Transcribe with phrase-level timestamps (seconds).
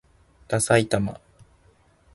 [0.47, 1.19] ださいたま